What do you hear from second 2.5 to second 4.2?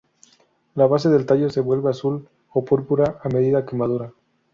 o púrpura a medida que madura.